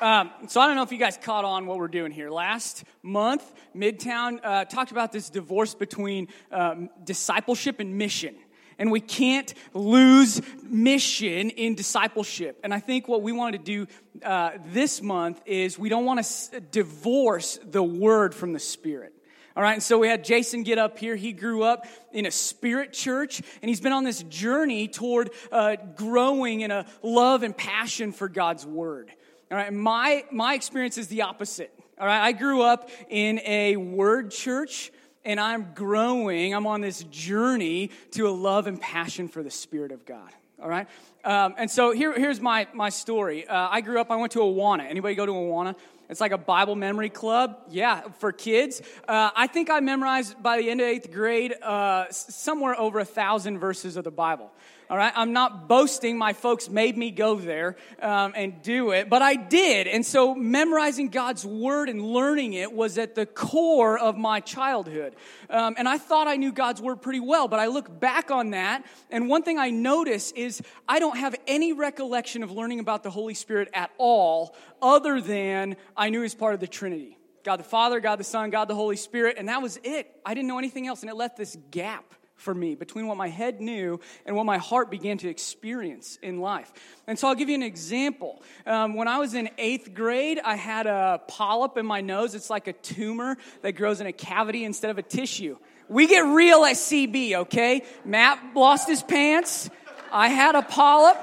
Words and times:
Um, 0.00 0.30
so 0.48 0.62
I 0.62 0.66
don't 0.66 0.76
know 0.76 0.82
if 0.82 0.92
you 0.92 0.98
guys 0.98 1.18
caught 1.18 1.44
on 1.44 1.66
what 1.66 1.76
we're 1.76 1.88
doing 1.88 2.10
here. 2.10 2.30
Last 2.30 2.84
month, 3.02 3.44
Midtown 3.76 4.40
uh, 4.42 4.64
talked 4.64 4.92
about 4.92 5.12
this 5.12 5.28
divorce 5.28 5.74
between 5.74 6.28
um, 6.50 6.88
discipleship 7.04 7.80
and 7.80 7.98
mission. 7.98 8.34
And 8.78 8.90
we 8.90 9.00
can't 9.00 9.52
lose 9.74 10.40
mission 10.62 11.50
in 11.50 11.74
discipleship. 11.74 12.58
And 12.64 12.72
I 12.72 12.80
think 12.80 13.08
what 13.08 13.20
we 13.20 13.32
wanted 13.32 13.62
to 13.66 13.86
do 13.86 14.24
uh, 14.24 14.52
this 14.72 15.02
month 15.02 15.42
is 15.44 15.78
we 15.78 15.90
don't 15.90 16.06
want 16.06 16.16
to 16.16 16.24
s- 16.24 16.50
divorce 16.70 17.58
the 17.62 17.82
word 17.82 18.34
from 18.34 18.54
the 18.54 18.58
spirit. 18.58 19.12
All 19.54 19.62
right, 19.62 19.74
and 19.74 19.82
so 19.82 19.98
we 19.98 20.08
had 20.08 20.24
Jason 20.24 20.62
get 20.62 20.78
up 20.78 20.98
here. 20.98 21.14
He 21.14 21.32
grew 21.32 21.62
up 21.62 21.84
in 22.12 22.24
a 22.24 22.30
spirit 22.30 22.94
church, 22.94 23.42
and 23.60 23.68
he's 23.68 23.80
been 23.80 23.92
on 23.92 24.04
this 24.04 24.22
journey 24.22 24.88
toward 24.88 25.30
uh, 25.52 25.76
growing 25.96 26.62
in 26.62 26.70
a 26.70 26.86
love 27.02 27.42
and 27.42 27.54
passion 27.54 28.12
for 28.12 28.30
God's 28.30 28.64
word. 28.64 29.12
All 29.50 29.56
right, 29.56 29.72
my, 29.72 30.24
my 30.30 30.54
experience 30.54 30.96
is 30.96 31.08
the 31.08 31.22
opposite. 31.22 31.76
All 31.98 32.06
right, 32.06 32.24
I 32.24 32.30
grew 32.30 32.62
up 32.62 32.88
in 33.08 33.40
a 33.44 33.74
word 33.74 34.30
church, 34.30 34.92
and 35.24 35.40
I'm 35.40 35.72
growing. 35.74 36.54
I'm 36.54 36.68
on 36.68 36.82
this 36.82 37.02
journey 37.10 37.90
to 38.12 38.28
a 38.28 38.30
love 38.30 38.68
and 38.68 38.80
passion 38.80 39.26
for 39.26 39.42
the 39.42 39.50
Spirit 39.50 39.90
of 39.90 40.06
God. 40.06 40.30
All 40.62 40.68
right, 40.68 40.86
um, 41.24 41.56
and 41.58 41.68
so 41.68 41.90
here, 41.90 42.12
here's 42.12 42.40
my, 42.40 42.68
my 42.72 42.90
story. 42.90 43.44
Uh, 43.44 43.68
I 43.72 43.80
grew 43.80 44.00
up, 44.00 44.12
I 44.12 44.16
went 44.16 44.30
to 44.32 44.38
Awana. 44.38 44.88
Anybody 44.88 45.16
go 45.16 45.26
to 45.26 45.32
Awana? 45.32 45.74
It's 46.08 46.20
like 46.20 46.30
a 46.30 46.38
Bible 46.38 46.76
memory 46.76 47.10
club. 47.10 47.56
Yeah, 47.70 48.02
for 48.20 48.30
kids. 48.30 48.80
Uh, 49.08 49.30
I 49.34 49.48
think 49.48 49.68
I 49.68 49.80
memorized 49.80 50.40
by 50.40 50.58
the 50.58 50.70
end 50.70 50.80
of 50.80 50.86
eighth 50.86 51.10
grade 51.10 51.60
uh, 51.60 52.06
somewhere 52.10 52.78
over 52.78 53.00
a 53.00 53.04
thousand 53.04 53.58
verses 53.58 53.96
of 53.96 54.04
the 54.04 54.12
Bible. 54.12 54.52
All 54.90 54.96
right, 54.96 55.12
I'm 55.14 55.32
not 55.32 55.68
boasting. 55.68 56.18
My 56.18 56.32
folks 56.32 56.68
made 56.68 56.98
me 56.98 57.12
go 57.12 57.36
there 57.36 57.76
um, 58.02 58.32
and 58.34 58.60
do 58.60 58.90
it, 58.90 59.08
but 59.08 59.22
I 59.22 59.36
did. 59.36 59.86
And 59.86 60.04
so, 60.04 60.34
memorizing 60.34 61.10
God's 61.10 61.46
word 61.46 61.88
and 61.88 62.02
learning 62.02 62.54
it 62.54 62.72
was 62.72 62.98
at 62.98 63.14
the 63.14 63.24
core 63.24 63.96
of 63.96 64.18
my 64.18 64.40
childhood. 64.40 65.14
Um, 65.48 65.76
and 65.78 65.88
I 65.88 65.96
thought 65.96 66.26
I 66.26 66.34
knew 66.34 66.50
God's 66.50 66.82
word 66.82 67.02
pretty 67.02 67.20
well, 67.20 67.46
but 67.46 67.60
I 67.60 67.66
look 67.66 68.00
back 68.00 68.32
on 68.32 68.50
that, 68.50 68.84
and 69.10 69.28
one 69.28 69.44
thing 69.44 69.60
I 69.60 69.70
notice 69.70 70.32
is 70.32 70.60
I 70.88 70.98
don't 70.98 71.18
have 71.18 71.36
any 71.46 71.72
recollection 71.72 72.42
of 72.42 72.50
learning 72.50 72.80
about 72.80 73.04
the 73.04 73.10
Holy 73.10 73.34
Spirit 73.34 73.68
at 73.72 73.92
all, 73.96 74.56
other 74.82 75.20
than 75.20 75.76
I 75.96 76.10
knew 76.10 76.22
He's 76.22 76.34
part 76.34 76.54
of 76.54 76.58
the 76.58 76.66
Trinity. 76.66 77.16
God 77.44 77.58
the 77.58 77.64
Father, 77.64 78.00
God 78.00 78.18
the 78.18 78.24
Son, 78.24 78.50
God 78.50 78.66
the 78.66 78.74
Holy 78.74 78.96
Spirit, 78.96 79.36
and 79.38 79.48
that 79.48 79.62
was 79.62 79.78
it. 79.84 80.10
I 80.26 80.34
didn't 80.34 80.48
know 80.48 80.58
anything 80.58 80.88
else, 80.88 81.02
and 81.02 81.10
it 81.10 81.14
left 81.14 81.36
this 81.36 81.56
gap 81.70 82.12
for 82.40 82.54
me 82.54 82.74
between 82.74 83.06
what 83.06 83.16
my 83.16 83.28
head 83.28 83.60
knew 83.60 84.00
and 84.26 84.34
what 84.34 84.46
my 84.46 84.58
heart 84.58 84.90
began 84.90 85.18
to 85.18 85.28
experience 85.28 86.18
in 86.22 86.40
life. 86.40 86.72
And 87.06 87.18
so 87.18 87.28
I'll 87.28 87.34
give 87.34 87.48
you 87.48 87.54
an 87.54 87.62
example. 87.62 88.42
Um, 88.66 88.94
when 88.94 89.08
I 89.08 89.18
was 89.18 89.34
in 89.34 89.50
eighth 89.58 89.94
grade, 89.94 90.40
I 90.44 90.56
had 90.56 90.86
a 90.86 91.20
polyp 91.28 91.76
in 91.76 91.86
my 91.86 92.00
nose. 92.00 92.34
It's 92.34 92.50
like 92.50 92.66
a 92.66 92.72
tumor 92.72 93.36
that 93.62 93.72
grows 93.72 94.00
in 94.00 94.06
a 94.06 94.12
cavity 94.12 94.64
instead 94.64 94.90
of 94.90 94.98
a 94.98 95.02
tissue. 95.02 95.56
We 95.88 96.06
get 96.06 96.20
real 96.20 96.64
at 96.64 96.76
CB, 96.76 97.34
okay? 97.34 97.82
Matt 98.04 98.54
lost 98.54 98.88
his 98.88 99.02
pants. 99.02 99.68
I 100.12 100.28
had 100.28 100.54
a 100.54 100.62
polyp. 100.62 101.16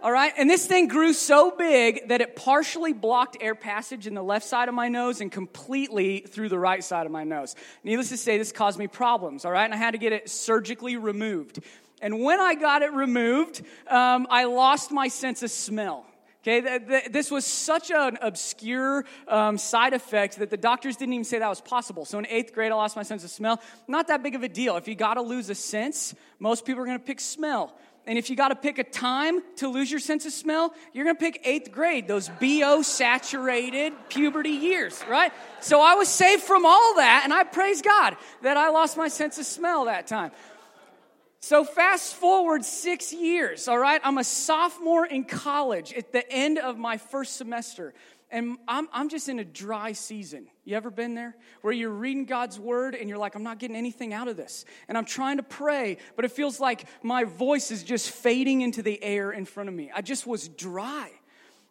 All 0.00 0.12
right, 0.12 0.32
and 0.38 0.48
this 0.48 0.64
thing 0.64 0.86
grew 0.86 1.12
so 1.12 1.50
big 1.50 2.06
that 2.08 2.20
it 2.20 2.36
partially 2.36 2.92
blocked 2.92 3.36
air 3.40 3.56
passage 3.56 4.06
in 4.06 4.14
the 4.14 4.22
left 4.22 4.46
side 4.46 4.68
of 4.68 4.74
my 4.74 4.88
nose 4.88 5.20
and 5.20 5.32
completely 5.32 6.20
through 6.20 6.50
the 6.50 6.58
right 6.58 6.84
side 6.84 7.04
of 7.04 7.10
my 7.10 7.24
nose. 7.24 7.56
Needless 7.82 8.10
to 8.10 8.16
say, 8.16 8.38
this 8.38 8.52
caused 8.52 8.78
me 8.78 8.86
problems, 8.86 9.44
all 9.44 9.50
right, 9.50 9.64
and 9.64 9.74
I 9.74 9.76
had 9.76 9.92
to 9.92 9.98
get 9.98 10.12
it 10.12 10.30
surgically 10.30 10.96
removed. 10.96 11.58
And 12.00 12.22
when 12.22 12.38
I 12.38 12.54
got 12.54 12.82
it 12.82 12.92
removed, 12.92 13.62
um, 13.88 14.28
I 14.30 14.44
lost 14.44 14.92
my 14.92 15.08
sense 15.08 15.42
of 15.42 15.50
smell. 15.50 16.06
Okay, 16.42 16.60
th- 16.60 16.86
th- 16.86 17.04
this 17.10 17.30
was 17.32 17.44
such 17.44 17.90
an 17.90 18.18
obscure 18.22 19.04
um, 19.26 19.58
side 19.58 19.92
effect 19.92 20.38
that 20.38 20.50
the 20.50 20.56
doctors 20.56 20.96
didn't 20.96 21.14
even 21.14 21.24
say 21.24 21.40
that 21.40 21.48
was 21.48 21.60
possible. 21.60 22.04
So 22.04 22.20
in 22.20 22.26
eighth 22.28 22.54
grade, 22.54 22.70
I 22.70 22.76
lost 22.76 22.94
my 22.94 23.02
sense 23.02 23.24
of 23.24 23.30
smell. 23.30 23.60
Not 23.88 24.06
that 24.08 24.22
big 24.22 24.36
of 24.36 24.44
a 24.44 24.48
deal. 24.48 24.76
If 24.76 24.86
you 24.86 24.94
got 24.94 25.14
to 25.14 25.22
lose 25.22 25.50
a 25.50 25.56
sense, 25.56 26.14
most 26.38 26.64
people 26.64 26.82
are 26.82 26.86
going 26.86 26.98
to 26.98 27.04
pick 27.04 27.18
smell. 27.18 27.74
And 28.08 28.16
if 28.16 28.30
you 28.30 28.36
got 28.36 28.48
to 28.48 28.56
pick 28.56 28.78
a 28.78 28.84
time 28.84 29.42
to 29.56 29.68
lose 29.68 29.90
your 29.90 30.00
sense 30.00 30.24
of 30.24 30.32
smell, 30.32 30.72
you're 30.94 31.04
going 31.04 31.14
to 31.14 31.20
pick 31.20 31.42
eighth 31.44 31.70
grade, 31.70 32.08
those 32.08 32.30
BO 32.40 32.80
saturated 32.80 33.92
puberty 34.08 34.48
years, 34.48 34.98
right? 35.10 35.30
So 35.60 35.82
I 35.82 35.94
was 35.94 36.08
saved 36.08 36.42
from 36.42 36.64
all 36.64 36.96
that, 36.96 37.20
and 37.24 37.34
I 37.34 37.44
praise 37.44 37.82
God 37.82 38.16
that 38.40 38.56
I 38.56 38.70
lost 38.70 38.96
my 38.96 39.08
sense 39.08 39.36
of 39.38 39.44
smell 39.44 39.84
that 39.84 40.06
time. 40.06 40.30
So 41.40 41.64
fast 41.64 42.14
forward 42.14 42.64
six 42.64 43.12
years, 43.12 43.68
all 43.68 43.78
right? 43.78 44.00
I'm 44.02 44.16
a 44.16 44.24
sophomore 44.24 45.04
in 45.04 45.24
college 45.24 45.92
at 45.92 46.10
the 46.10 46.26
end 46.32 46.58
of 46.58 46.78
my 46.78 46.96
first 46.96 47.36
semester. 47.36 47.92
And 48.30 48.58
I'm, 48.68 48.88
I'm 48.92 49.08
just 49.08 49.28
in 49.28 49.38
a 49.38 49.44
dry 49.44 49.92
season. 49.92 50.48
You 50.64 50.76
ever 50.76 50.90
been 50.90 51.14
there? 51.14 51.34
Where 51.62 51.72
you're 51.72 51.88
reading 51.88 52.26
God's 52.26 52.58
word 52.58 52.94
and 52.94 53.08
you're 53.08 53.18
like, 53.18 53.34
I'm 53.34 53.42
not 53.42 53.58
getting 53.58 53.76
anything 53.76 54.12
out 54.12 54.28
of 54.28 54.36
this. 54.36 54.66
And 54.86 54.98
I'm 54.98 55.06
trying 55.06 55.38
to 55.38 55.42
pray, 55.42 55.96
but 56.14 56.26
it 56.26 56.32
feels 56.32 56.60
like 56.60 56.84
my 57.02 57.24
voice 57.24 57.70
is 57.70 57.82
just 57.82 58.10
fading 58.10 58.60
into 58.60 58.82
the 58.82 59.02
air 59.02 59.30
in 59.30 59.46
front 59.46 59.70
of 59.70 59.74
me. 59.74 59.90
I 59.94 60.02
just 60.02 60.26
was 60.26 60.48
dry. 60.48 61.10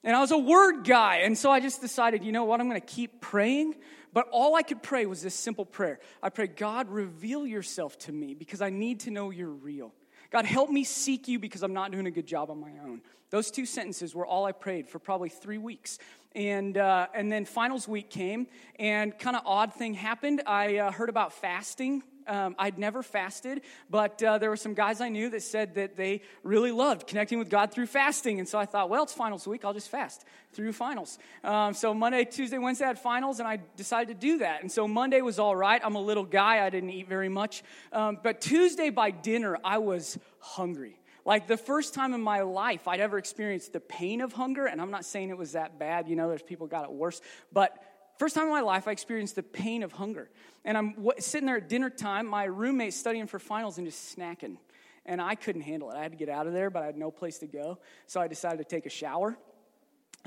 And 0.03 0.16
I 0.16 0.19
was 0.19 0.31
a 0.31 0.38
word 0.38 0.84
guy. 0.84 1.17
And 1.17 1.38
so 1.38 1.51
I 1.51 1.59
just 1.59 1.79
decided, 1.79 2.23
you 2.23 2.31
know 2.31 2.46
what? 2.46 2.59
I'm 2.59 2.67
going 2.69 2.81
to 2.81 2.88
keep 2.88 3.22
praying. 3.22 3.75
But 4.13 4.28
all 4.31 4.56
I 4.56 4.63
could 4.63 4.81
pray 4.81 5.06
was 5.06 5.22
this 5.22 5.35
simple 5.35 5.66
prayer 5.66 6.00
I 6.23 6.29
pray, 6.29 6.47
God, 6.47 6.90
reveal 6.90 7.46
yourself 7.46 8.00
to 8.00 8.12
me 8.12 8.34
because 8.34 8.62
I 8.62 8.72
need 8.72 9.01
to 9.01 9.12
know 9.12 9.29
you're 9.29 9.47
real. 9.47 9.94
God, 10.32 10.46
help 10.46 10.70
me 10.70 10.84
seek 10.84 11.28
you 11.28 11.40
because 11.40 11.64
I'm 11.64 11.74
not 11.74 11.92
doing 11.92 12.08
a 12.08 12.12
good 12.12 12.28
job 12.28 12.50
on 12.50 12.60
my 12.60 12.72
own. 12.84 13.02
Those 13.30 13.52
two 13.52 13.66
sentences 13.66 14.16
were 14.16 14.26
all 14.26 14.46
I 14.46 14.52
prayed 14.52 14.88
for 14.88 15.00
probably 15.00 15.30
three 15.30 15.58
weeks. 15.58 16.00
And, 16.36 16.78
uh, 16.78 17.08
and 17.14 17.32
then 17.32 17.46
finals 17.46 17.88
week 17.88 18.10
came, 18.10 18.48
and 18.78 19.18
kind 19.18 19.36
of 19.36 19.42
odd 19.46 19.74
thing 19.74 19.96
happened. 19.96 20.44
I 20.46 20.78
uh, 20.78 20.92
heard 20.92 21.10
about 21.10 21.34
fasting. 21.34 22.04
Um, 22.28 22.56
I'd 22.60 22.78
never 22.78 23.02
fasted, 23.04 23.62
but 23.90 24.22
uh, 24.22 24.38
there 24.38 24.50
were 24.50 24.58
some 24.58 24.74
guys 24.74 25.02
I 25.02 25.10
knew 25.10 25.30
that 25.30 25.44
said 25.44 25.76
that 25.76 25.96
they 25.96 26.22
really 26.44 26.72
loved 26.72 27.08
connecting 27.08 27.40
with 27.40 27.50
God 27.50 27.72
through 27.72 27.88
fasting. 27.88 28.40
And 28.40 28.48
so 28.48 28.60
I 28.60 28.66
thought, 28.66 28.90
well, 28.90 29.04
it's 29.04 29.14
finals 29.14 29.48
week. 29.48 29.66
I'll 29.66 29.74
just 29.74 29.90
fast 29.90 30.26
through 30.54 30.74
finals. 30.74 31.20
Um, 31.44 31.74
so 31.74 31.94
Monday, 31.94 32.26
Tuesday, 32.26 32.58
Wednesday 32.58 32.86
I 32.86 32.90
had 32.90 33.00
finals, 33.00 33.40
and 33.40 33.48
I 33.48 33.60
decided 33.76 34.08
to 34.10 34.28
do 34.28 34.40
that. 34.40 34.62
And 34.62 34.72
so 34.72 34.88
Monday 34.88 35.22
was 35.22 35.40
all 35.40 35.56
right. 35.56 35.82
I'm 35.84 35.96
a 35.96 36.02
little 36.02 36.26
guy. 36.26 36.66
I 36.66 36.70
didn't 36.70 36.90
eat 36.90 37.08
very 37.08 37.30
much. 37.30 37.64
Um, 37.92 38.20
but 38.22 38.42
Tuesday 38.42 38.90
by 38.90 39.12
dinner, 39.12 39.58
I 39.64 39.78
was 39.78 40.18
hungry. 40.40 41.00
Like 41.28 41.48
the 41.48 41.58
first 41.58 41.94
time 41.94 42.14
in 42.14 42.22
my 42.22 42.42
life 42.42 42.88
I'd 42.88 43.02
ever 43.02 43.18
experienced 43.18 43.74
the 43.74 43.82
pain 43.82 44.22
of 44.22 44.32
hunger, 44.32 44.66
and 44.66 44.80
I'm 44.80 44.92
not 44.92 45.04
saying 45.04 45.30
it 45.30 45.38
was 45.38 45.52
that 45.52 45.78
bad, 45.78 46.08
you 46.08 46.16
know, 46.16 46.30
there's 46.30 46.42
people 46.42 46.68
got 46.68 46.86
it 46.86 46.92
worse, 46.92 47.20
but 47.52 47.78
first 48.17 48.35
time 48.35 48.45
in 48.45 48.51
my 48.51 48.61
life 48.61 48.88
I 48.88 48.91
experienced 48.91 49.35
the 49.35 49.44
pain 49.44 49.83
of 49.83 49.91
hunger. 49.91 50.29
And 50.66 50.78
I'm 50.78 50.94
w- 50.94 51.13
sitting 51.19 51.45
there 51.45 51.57
at 51.57 51.69
dinner 51.69 51.89
time, 51.89 52.28
my 52.28 52.45
roommate 52.45 52.94
studying 52.94 53.28
for 53.28 53.39
finals 53.39 53.78
and 53.78 53.88
just 53.88 54.17
snacking. 54.17 54.57
And 55.05 55.22
I 55.22 55.35
couldn't 55.35 55.61
handle 55.61 55.89
it. 55.91 55.95
I 55.95 56.03
had 56.03 56.11
to 56.11 56.17
get 56.17 56.29
out 56.29 56.47
of 56.47 56.53
there, 56.53 56.69
but 56.69 56.83
I 56.83 56.88
had 56.88 56.97
no 56.97 57.11
place 57.11 57.38
to 57.39 57.47
go. 57.47 57.79
So 58.07 58.19
I 58.19 58.28
decided 58.28 58.57
to 58.57 58.63
take 58.63 58.85
a 58.85 58.89
shower. 58.89 59.38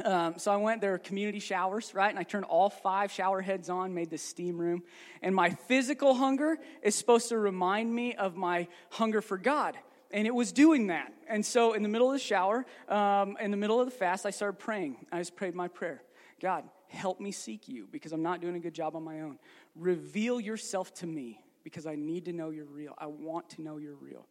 Um, 0.04 0.38
so 0.38 0.50
I 0.50 0.56
went, 0.56 0.80
there 0.80 0.92
were 0.92 0.98
community 0.98 1.40
showers, 1.40 1.94
right? 1.94 2.08
And 2.08 2.18
I 2.18 2.22
turned 2.22 2.46
all 2.46 2.70
five 2.70 3.12
shower 3.12 3.42
heads 3.42 3.68
on, 3.68 3.92
made 3.92 4.08
this 4.08 4.22
steam 4.22 4.58
room. 4.58 4.82
And 5.20 5.34
my 5.34 5.50
physical 5.50 6.14
hunger 6.14 6.58
is 6.82 6.94
supposed 6.94 7.28
to 7.28 7.38
remind 7.38 7.94
me 7.94 8.14
of 8.14 8.36
my 8.36 8.68
hunger 8.90 9.20
for 9.20 9.36
God. 9.36 9.76
And 10.10 10.26
it 10.26 10.34
was 10.34 10.52
doing 10.52 10.88
that. 10.88 11.12
And 11.28 11.44
so 11.44 11.74
in 11.74 11.82
the 11.82 11.88
middle 11.88 12.08
of 12.08 12.14
the 12.14 12.18
shower, 12.18 12.64
um, 12.88 13.36
in 13.40 13.50
the 13.50 13.56
middle 13.56 13.80
of 13.80 13.86
the 13.86 13.94
fast, 13.94 14.26
I 14.26 14.30
started 14.30 14.58
praying. 14.58 14.96
I 15.12 15.18
just 15.18 15.36
prayed 15.36 15.54
my 15.54 15.68
prayer 15.68 16.02
God, 16.40 16.64
help 16.90 17.20
me 17.20 17.30
seek 17.32 17.68
you 17.68 17.86
because 17.90 18.12
I'm 18.12 18.22
not 18.22 18.40
doing 18.40 18.56
a 18.56 18.60
good 18.60 18.74
job 18.74 18.96
on 18.96 19.04
my 19.04 19.20
own. 19.20 19.38
Reveal 19.74 20.40
yourself 20.40 20.92
to 20.94 21.06
me 21.06 21.40
because 21.62 21.86
I 21.86 21.94
need 21.94 22.24
to 22.26 22.32
know 22.32 22.50
you're 22.50 22.64
real. 22.64 22.94
I 22.98 23.06
want 23.06 23.50
to 23.50 23.62
know 23.62 23.76
you're 23.76 23.94
real. 23.94 24.26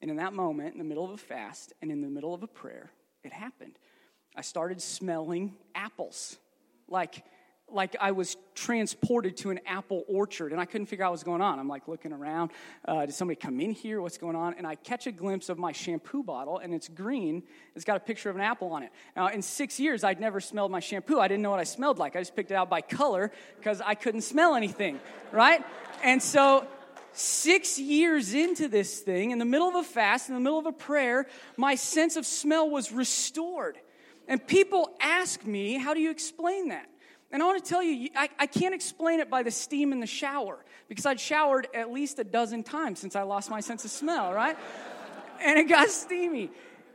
And 0.00 0.10
in 0.10 0.18
that 0.18 0.32
moment, 0.32 0.72
in 0.72 0.78
the 0.78 0.84
middle 0.84 1.04
of 1.04 1.10
a 1.10 1.16
fast 1.16 1.72
and 1.82 1.90
in 1.90 2.00
the 2.00 2.08
middle 2.08 2.34
of 2.34 2.42
a 2.42 2.46
prayer, 2.46 2.90
it 3.24 3.32
happened. 3.32 3.78
I 4.36 4.42
started 4.42 4.80
smelling 4.80 5.54
apples. 5.74 6.36
Like, 6.88 7.24
like 7.70 7.96
I 8.00 8.12
was 8.12 8.36
transported 8.54 9.36
to 9.38 9.50
an 9.50 9.60
apple 9.66 10.04
orchard 10.06 10.52
and 10.52 10.60
I 10.60 10.64
couldn't 10.64 10.86
figure 10.86 11.04
out 11.04 11.08
what 11.08 11.14
was 11.14 11.24
going 11.24 11.40
on. 11.40 11.58
I'm 11.58 11.68
like 11.68 11.88
looking 11.88 12.12
around. 12.12 12.52
Uh, 12.84 13.06
did 13.06 13.14
somebody 13.14 13.36
come 13.36 13.60
in 13.60 13.72
here? 13.72 14.00
What's 14.00 14.18
going 14.18 14.36
on? 14.36 14.54
And 14.54 14.66
I 14.66 14.76
catch 14.76 15.06
a 15.06 15.12
glimpse 15.12 15.48
of 15.48 15.58
my 15.58 15.72
shampoo 15.72 16.22
bottle 16.22 16.58
and 16.58 16.72
it's 16.72 16.88
green. 16.88 17.42
It's 17.74 17.84
got 17.84 17.96
a 17.96 18.00
picture 18.00 18.30
of 18.30 18.36
an 18.36 18.42
apple 18.42 18.72
on 18.72 18.84
it. 18.84 18.90
Now, 19.16 19.28
in 19.28 19.42
six 19.42 19.80
years, 19.80 20.04
I'd 20.04 20.20
never 20.20 20.40
smelled 20.40 20.70
my 20.70 20.80
shampoo. 20.80 21.18
I 21.18 21.26
didn't 21.26 21.42
know 21.42 21.50
what 21.50 21.58
I 21.58 21.64
smelled 21.64 21.98
like. 21.98 22.14
I 22.14 22.20
just 22.20 22.36
picked 22.36 22.52
it 22.52 22.54
out 22.54 22.70
by 22.70 22.80
color 22.82 23.32
because 23.58 23.80
I 23.84 23.94
couldn't 23.94 24.22
smell 24.22 24.54
anything, 24.54 25.00
right? 25.32 25.64
And 26.04 26.22
so 26.22 26.68
six 27.12 27.78
years 27.80 28.32
into 28.32 28.68
this 28.68 29.00
thing, 29.00 29.32
in 29.32 29.38
the 29.38 29.44
middle 29.44 29.68
of 29.68 29.74
a 29.74 29.82
fast, 29.82 30.28
in 30.28 30.34
the 30.34 30.40
middle 30.40 30.58
of 30.58 30.66
a 30.66 30.72
prayer, 30.72 31.26
my 31.56 31.74
sense 31.74 32.16
of 32.16 32.26
smell 32.26 32.70
was 32.70 32.92
restored. 32.92 33.76
And 34.28 34.44
people 34.44 34.90
ask 35.00 35.44
me, 35.44 35.78
How 35.78 35.94
do 35.94 36.00
you 36.00 36.10
explain 36.10 36.68
that? 36.68 36.88
And 37.32 37.42
I 37.42 37.46
want 37.46 37.62
to 37.62 37.68
tell 37.68 37.82
you, 37.82 38.08
I, 38.14 38.28
I, 38.38 38.46
can't 38.46 38.74
explain 38.74 39.20
it 39.20 39.28
by 39.28 39.42
the 39.42 39.50
steam 39.50 39.92
in 39.92 39.98
the 39.98 40.06
shower 40.06 40.64
because 40.88 41.06
I'd 41.06 41.18
showered 41.18 41.66
at 41.74 41.90
least 41.90 42.18
a 42.20 42.24
dozen 42.24 42.62
times 42.62 43.00
since 43.00 43.16
I 43.16 43.22
lost 43.22 43.50
my 43.50 43.60
sense 43.60 43.84
of 43.84 43.90
smell, 43.90 44.32
right? 44.32 44.56
and 45.42 45.58
it 45.58 45.68
got 45.68 45.88
steamy. 45.88 46.50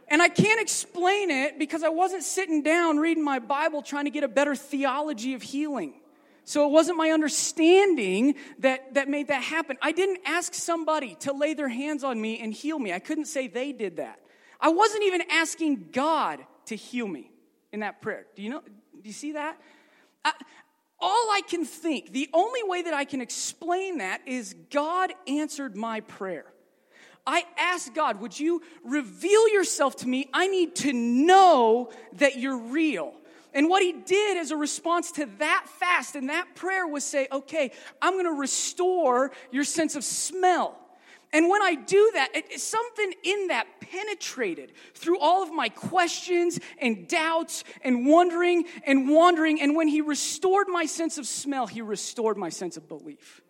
And 0.07 0.21
I 0.21 0.29
can't 0.29 0.61
explain 0.61 1.31
it 1.31 1.59
because 1.59 1.83
I 1.83 1.89
wasn't 1.89 2.23
sitting 2.23 2.63
down 2.63 2.97
reading 2.97 3.23
my 3.23 3.39
Bible 3.39 3.81
trying 3.81 4.05
to 4.05 4.11
get 4.11 4.23
a 4.23 4.27
better 4.27 4.55
theology 4.55 5.33
of 5.33 5.41
healing. 5.41 5.93
So 6.43 6.65
it 6.67 6.71
wasn't 6.71 6.97
my 6.97 7.11
understanding 7.11 8.35
that, 8.59 8.95
that 8.95 9.07
made 9.07 9.27
that 9.27 9.43
happen. 9.43 9.77
I 9.81 9.91
didn't 9.91 10.19
ask 10.25 10.53
somebody 10.53 11.15
to 11.21 11.33
lay 11.33 11.53
their 11.53 11.69
hands 11.69 12.03
on 12.03 12.19
me 12.19 12.39
and 12.39 12.53
heal 12.53 12.79
me. 12.79 12.91
I 12.91 12.99
couldn't 12.99 13.25
say 13.25 13.47
they 13.47 13.71
did 13.71 13.97
that. 13.97 14.19
I 14.59 14.69
wasn't 14.69 15.03
even 15.03 15.21
asking 15.29 15.89
God 15.91 16.39
to 16.65 16.75
heal 16.75 17.07
me 17.07 17.31
in 17.71 17.81
that 17.81 18.01
prayer. 18.01 18.25
Do 18.35 18.41
you 18.41 18.49
know? 18.49 18.61
Do 18.61 19.07
you 19.07 19.13
see 19.13 19.33
that? 19.33 19.57
All 20.23 21.31
I 21.31 21.41
can 21.47 21.65
think, 21.65 22.13
the 22.13 22.29
only 22.31 22.61
way 22.63 22.83
that 22.83 22.93
I 22.93 23.05
can 23.05 23.21
explain 23.21 23.97
that 23.97 24.21
is 24.27 24.55
God 24.69 25.11
answered 25.27 25.75
my 25.75 26.01
prayer. 26.01 26.45
I 27.25 27.43
asked 27.57 27.93
God, 27.93 28.19
would 28.21 28.39
you 28.39 28.61
reveal 28.83 29.49
yourself 29.49 29.95
to 29.97 30.07
me? 30.07 30.29
I 30.33 30.47
need 30.47 30.75
to 30.77 30.93
know 30.93 31.91
that 32.13 32.37
you're 32.37 32.57
real. 32.57 33.13
And 33.53 33.67
what 33.67 33.81
he 33.83 33.91
did 33.93 34.37
as 34.37 34.51
a 34.51 34.55
response 34.55 35.11
to 35.13 35.27
that 35.39 35.65
fast 35.67 36.15
and 36.15 36.29
that 36.29 36.55
prayer 36.55 36.87
was 36.87 37.03
say, 37.03 37.27
okay, 37.31 37.71
I'm 38.01 38.15
gonna 38.15 38.31
restore 38.31 39.31
your 39.51 39.63
sense 39.63 39.95
of 39.95 40.03
smell. 40.03 40.77
And 41.33 41.49
when 41.49 41.61
I 41.61 41.75
do 41.75 42.11
that, 42.13 42.29
it, 42.33 42.59
something 42.59 43.13
in 43.23 43.47
that 43.47 43.65
penetrated 43.91 44.71
through 44.93 45.19
all 45.19 45.43
of 45.43 45.53
my 45.53 45.69
questions 45.69 46.59
and 46.79 47.07
doubts 47.07 47.63
and 47.81 48.05
wondering 48.05 48.65
and 48.85 49.09
wandering. 49.09 49.61
And 49.61 49.75
when 49.75 49.87
he 49.87 50.01
restored 50.01 50.67
my 50.67 50.85
sense 50.85 51.17
of 51.17 51.25
smell, 51.25 51.67
he 51.67 51.81
restored 51.81 52.37
my 52.37 52.49
sense 52.49 52.77
of 52.77 52.87
belief. 52.87 53.41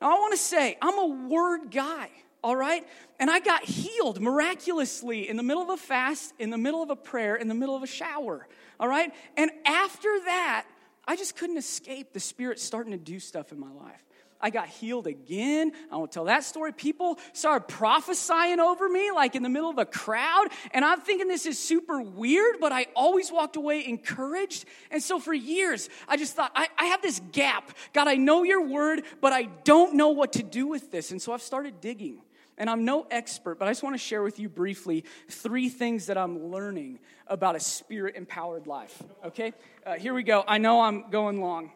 Now, 0.00 0.16
I 0.16 0.20
wanna 0.20 0.36
say, 0.36 0.76
I'm 0.82 0.98
a 0.98 1.28
word 1.28 1.70
guy 1.70 2.10
all 2.44 2.54
right? 2.54 2.86
And 3.18 3.30
I 3.30 3.40
got 3.40 3.64
healed 3.64 4.20
miraculously 4.20 5.30
in 5.30 5.38
the 5.38 5.42
middle 5.42 5.62
of 5.62 5.70
a 5.70 5.78
fast, 5.78 6.34
in 6.38 6.50
the 6.50 6.58
middle 6.58 6.82
of 6.82 6.90
a 6.90 6.96
prayer, 6.96 7.36
in 7.36 7.48
the 7.48 7.54
middle 7.54 7.74
of 7.74 7.82
a 7.82 7.86
shower, 7.86 8.46
all 8.78 8.86
right? 8.86 9.10
And 9.38 9.50
after 9.64 10.10
that, 10.26 10.66
I 11.06 11.16
just 11.16 11.36
couldn't 11.36 11.56
escape 11.56 12.12
the 12.12 12.20
Spirit 12.20 12.60
starting 12.60 12.92
to 12.92 12.98
do 12.98 13.18
stuff 13.18 13.50
in 13.50 13.58
my 13.58 13.70
life. 13.72 14.04
I 14.44 14.50
got 14.50 14.68
healed 14.68 15.06
again. 15.06 15.72
I 15.90 15.96
won't 15.96 16.12
tell 16.12 16.26
that 16.26 16.44
story. 16.44 16.70
People 16.70 17.18
started 17.32 17.66
prophesying 17.66 18.60
over 18.60 18.86
me 18.90 19.10
like 19.10 19.34
in 19.34 19.42
the 19.42 19.48
middle 19.48 19.70
of 19.70 19.78
a 19.78 19.86
crowd. 19.86 20.48
And 20.72 20.84
I'm 20.84 21.00
thinking 21.00 21.28
this 21.28 21.46
is 21.46 21.58
super 21.58 22.02
weird, 22.02 22.56
but 22.60 22.70
I 22.70 22.88
always 22.94 23.32
walked 23.32 23.56
away 23.56 23.86
encouraged. 23.88 24.66
And 24.90 25.02
so 25.02 25.18
for 25.18 25.32
years, 25.32 25.88
I 26.06 26.18
just 26.18 26.36
thought, 26.36 26.52
I, 26.54 26.68
I 26.76 26.84
have 26.86 27.00
this 27.00 27.22
gap. 27.32 27.70
God, 27.94 28.06
I 28.06 28.16
know 28.16 28.42
your 28.42 28.68
word, 28.68 29.04
but 29.22 29.32
I 29.32 29.44
don't 29.64 29.94
know 29.94 30.10
what 30.10 30.34
to 30.34 30.42
do 30.42 30.66
with 30.66 30.90
this. 30.90 31.10
And 31.10 31.22
so 31.22 31.32
I've 31.32 31.40
started 31.40 31.80
digging. 31.80 32.18
And 32.58 32.68
I'm 32.68 32.84
no 32.84 33.06
expert, 33.10 33.58
but 33.58 33.66
I 33.66 33.70
just 33.70 33.82
want 33.82 33.94
to 33.94 33.98
share 33.98 34.22
with 34.22 34.38
you 34.38 34.50
briefly 34.50 35.04
three 35.28 35.70
things 35.70 36.06
that 36.06 36.18
I'm 36.18 36.50
learning 36.50 36.98
about 37.26 37.56
a 37.56 37.60
spirit 37.60 38.14
empowered 38.14 38.66
life. 38.66 39.02
Okay? 39.24 39.54
Uh, 39.86 39.94
here 39.94 40.12
we 40.12 40.22
go. 40.22 40.44
I 40.46 40.58
know 40.58 40.82
I'm 40.82 41.08
going 41.10 41.40
long. 41.40 41.72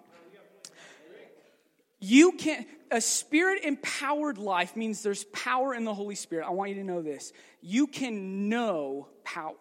You 2.00 2.32
can, 2.32 2.64
a 2.90 3.00
spirit 3.00 3.64
empowered 3.64 4.38
life 4.38 4.76
means 4.76 5.02
there's 5.02 5.24
power 5.24 5.74
in 5.74 5.84
the 5.84 5.94
Holy 5.94 6.14
Spirit. 6.14 6.46
I 6.46 6.50
want 6.50 6.70
you 6.70 6.76
to 6.76 6.84
know 6.84 7.02
this. 7.02 7.32
You 7.60 7.86
can 7.86 8.48
know 8.48 9.08
power. 9.24 9.54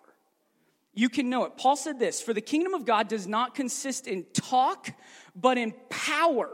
You 0.94 1.10
can 1.10 1.30
know 1.30 1.45
it. 1.45 1.57
Paul 1.57 1.75
said 1.75 2.00
this 2.00 2.22
For 2.22 2.34
the 2.34 2.42
kingdom 2.42 2.74
of 2.74 2.86
God 2.86 3.07
does 3.07 3.28
not 3.28 3.56
consist 3.56 4.07
in 4.07 4.25
talk, 4.34 4.89
but 5.36 5.57
in 5.57 5.74
power. 5.89 6.50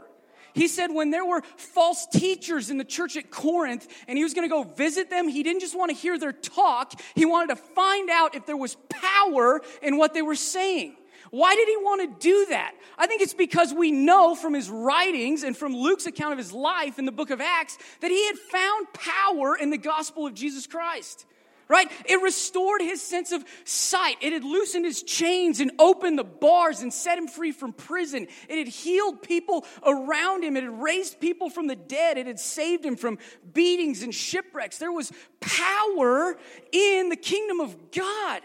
He 0.54 0.68
said 0.68 0.88
when 0.88 1.10
there 1.10 1.24
were 1.24 1.42
false 1.56 2.06
teachers 2.06 2.70
in 2.70 2.78
the 2.78 2.84
church 2.84 3.16
at 3.16 3.30
Corinth 3.30 3.88
and 4.06 4.16
he 4.16 4.22
was 4.22 4.34
going 4.34 4.48
to 4.48 4.54
go 4.54 4.62
visit 4.62 5.10
them, 5.10 5.26
he 5.28 5.42
didn't 5.42 5.60
just 5.60 5.76
want 5.76 5.90
to 5.90 5.96
hear 5.96 6.16
their 6.16 6.32
talk, 6.32 6.92
he 7.14 7.26
wanted 7.26 7.56
to 7.56 7.56
find 7.56 8.08
out 8.08 8.36
if 8.36 8.46
there 8.46 8.56
was 8.56 8.76
power 8.88 9.60
in 9.82 9.96
what 9.96 10.14
they 10.14 10.22
were 10.22 10.36
saying. 10.36 10.96
Why 11.30 11.54
did 11.54 11.68
he 11.68 11.76
want 11.76 12.02
to 12.02 12.28
do 12.28 12.46
that? 12.50 12.74
I 12.98 13.06
think 13.06 13.22
it's 13.22 13.34
because 13.34 13.72
we 13.72 13.90
know 13.90 14.34
from 14.34 14.54
his 14.54 14.70
writings 14.70 15.42
and 15.42 15.56
from 15.56 15.74
Luke's 15.74 16.06
account 16.06 16.32
of 16.32 16.38
his 16.38 16.52
life 16.52 16.98
in 16.98 17.06
the 17.06 17.12
book 17.12 17.30
of 17.30 17.40
Acts 17.40 17.78
that 18.00 18.10
he 18.10 18.26
had 18.26 18.36
found 18.38 18.92
power 18.92 19.56
in 19.56 19.70
the 19.70 19.78
gospel 19.78 20.26
of 20.26 20.34
Jesus 20.34 20.66
Christ 20.66 21.26
right? 21.68 21.90
It 22.04 22.20
restored 22.22 22.80
his 22.80 23.02
sense 23.02 23.32
of 23.32 23.44
sight. 23.64 24.16
It 24.20 24.32
had 24.32 24.44
loosened 24.44 24.84
his 24.84 25.02
chains 25.02 25.60
and 25.60 25.72
opened 25.78 26.18
the 26.18 26.24
bars 26.24 26.80
and 26.80 26.92
set 26.92 27.18
him 27.18 27.26
free 27.26 27.52
from 27.52 27.72
prison. 27.72 28.26
It 28.48 28.58
had 28.58 28.68
healed 28.68 29.22
people 29.22 29.64
around 29.84 30.44
him. 30.44 30.56
It 30.56 30.64
had 30.64 30.82
raised 30.82 31.20
people 31.20 31.50
from 31.50 31.66
the 31.66 31.76
dead. 31.76 32.18
It 32.18 32.26
had 32.26 32.38
saved 32.38 32.84
him 32.84 32.96
from 32.96 33.18
beatings 33.52 34.02
and 34.02 34.14
shipwrecks. 34.14 34.78
There 34.78 34.92
was 34.92 35.12
power 35.40 36.36
in 36.72 37.08
the 37.08 37.16
kingdom 37.16 37.60
of 37.60 37.90
God. 37.90 38.42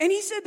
And 0.00 0.10
he 0.10 0.22
said, 0.22 0.40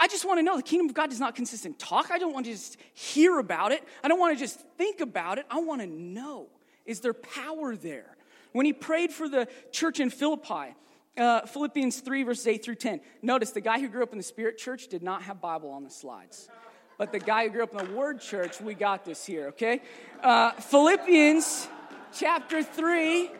I 0.00 0.08
just 0.08 0.24
want 0.24 0.38
to 0.38 0.42
know 0.42 0.56
the 0.56 0.62
kingdom 0.62 0.88
of 0.88 0.94
God 0.94 1.10
does 1.10 1.20
not 1.20 1.34
consist 1.34 1.66
in 1.66 1.74
talk. 1.74 2.10
I 2.10 2.18
don't 2.18 2.32
want 2.32 2.46
to 2.46 2.52
just 2.52 2.78
hear 2.94 3.38
about 3.38 3.70
it. 3.72 3.84
I 4.02 4.08
don't 4.08 4.18
want 4.18 4.36
to 4.36 4.42
just 4.42 4.58
think 4.78 5.02
about 5.02 5.36
it. 5.38 5.44
I 5.50 5.60
want 5.60 5.82
to 5.82 5.86
know 5.86 6.48
is 6.86 7.00
there 7.00 7.12
power 7.12 7.76
there? 7.76 8.16
When 8.52 8.64
he 8.64 8.72
prayed 8.72 9.12
for 9.12 9.28
the 9.28 9.48
church 9.72 10.00
in 10.00 10.08
Philippi, 10.08 10.74
uh, 11.18 11.44
Philippians 11.46 12.00
3, 12.00 12.22
verses 12.22 12.46
8 12.46 12.64
through 12.64 12.76
10. 12.76 13.00
Notice 13.22 13.50
the 13.50 13.60
guy 13.60 13.80
who 13.80 13.88
grew 13.88 14.02
up 14.02 14.12
in 14.12 14.18
the 14.18 14.24
Spirit 14.24 14.56
Church 14.56 14.86
did 14.88 15.02
not 15.02 15.22
have 15.22 15.40
Bible 15.40 15.70
on 15.70 15.82
the 15.82 15.90
slides. 15.90 16.48
But 16.96 17.12
the 17.12 17.18
guy 17.18 17.44
who 17.44 17.50
grew 17.50 17.62
up 17.64 17.72
in 17.72 17.86
the 17.86 17.92
Word 17.94 18.20
Church, 18.20 18.60
we 18.60 18.74
got 18.74 19.04
this 19.04 19.26
here, 19.26 19.48
okay? 19.48 19.82
Uh, 20.22 20.52
Philippians 20.52 21.68
chapter 22.14 22.62
3. 22.62 23.30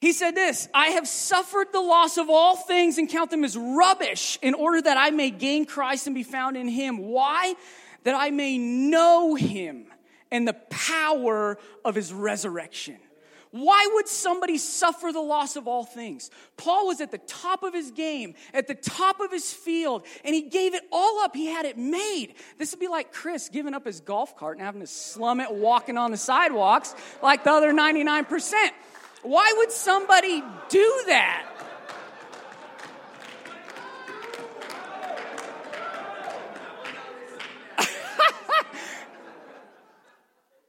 He 0.00 0.12
said 0.12 0.34
this 0.34 0.68
I 0.72 0.88
have 0.88 1.08
suffered 1.08 1.68
the 1.72 1.80
loss 1.80 2.18
of 2.18 2.30
all 2.30 2.56
things 2.56 2.98
and 2.98 3.08
count 3.08 3.30
them 3.30 3.44
as 3.44 3.56
rubbish 3.56 4.38
in 4.42 4.54
order 4.54 4.80
that 4.82 4.96
I 4.96 5.10
may 5.10 5.30
gain 5.30 5.66
Christ 5.66 6.06
and 6.06 6.14
be 6.14 6.22
found 6.22 6.56
in 6.56 6.68
him. 6.68 6.98
Why? 6.98 7.54
That 8.04 8.14
I 8.14 8.30
may 8.30 8.58
know 8.58 9.34
him 9.34 9.86
and 10.30 10.46
the 10.46 10.54
power 10.70 11.58
of 11.84 11.94
his 11.94 12.12
resurrection 12.12 12.98
why 13.50 13.88
would 13.94 14.08
somebody 14.08 14.58
suffer 14.58 15.10
the 15.10 15.20
loss 15.20 15.56
of 15.56 15.66
all 15.66 15.84
things? 15.84 16.30
Paul 16.56 16.86
was 16.86 17.00
at 17.00 17.10
the 17.10 17.18
top 17.18 17.62
of 17.62 17.72
his 17.72 17.90
game, 17.90 18.34
at 18.52 18.66
the 18.66 18.74
top 18.74 19.20
of 19.20 19.30
his 19.30 19.52
field, 19.52 20.04
and 20.24 20.34
he 20.34 20.42
gave 20.42 20.74
it 20.74 20.82
all 20.92 21.20
up. 21.20 21.34
He 21.34 21.46
had 21.46 21.64
it 21.64 21.78
made. 21.78 22.34
This 22.58 22.72
would 22.72 22.80
be 22.80 22.88
like 22.88 23.12
Chris 23.12 23.48
giving 23.48 23.74
up 23.74 23.86
his 23.86 24.00
golf 24.00 24.36
cart 24.36 24.58
and 24.58 24.66
having 24.66 24.80
to 24.82 24.86
slum 24.86 25.40
it 25.40 25.52
walking 25.52 25.96
on 25.96 26.10
the 26.10 26.16
sidewalks 26.16 26.94
like 27.22 27.44
the 27.44 27.50
other 27.50 27.72
99%. 27.72 28.70
Why 29.22 29.52
would 29.56 29.72
somebody 29.72 30.42
do 30.68 31.02
that? 31.06 31.44